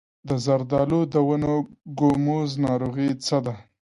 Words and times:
د 0.27 0.29
زردالو 0.45 0.99
د 1.13 1.15
ونو 1.27 1.53
ګوموز 1.99 2.49
ناروغي 2.65 3.09
څه 3.25 3.37
ده؟ 3.45 3.55